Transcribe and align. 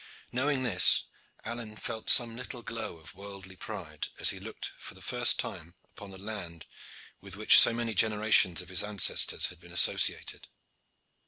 Knowing 0.31 0.63
this, 0.63 1.03
Alleyne 1.45 1.75
felt 1.75 2.09
some 2.09 2.35
little 2.35 2.63
glow 2.63 2.97
of 2.97 3.13
worldly 3.13 3.55
pride 3.55 4.07
as 4.19 4.31
he 4.31 4.39
looked 4.39 4.71
for 4.79 4.95
the 4.95 4.99
first 4.99 5.37
time 5.37 5.75
upon 5.91 6.09
the 6.09 6.17
land 6.17 6.65
with 7.19 7.35
which 7.35 7.59
so 7.59 7.71
many 7.71 7.93
generations 7.93 8.63
of 8.63 8.69
his 8.69 8.81
ancestors 8.81 9.49
had 9.49 9.59
been 9.59 9.71
associated. 9.71 10.47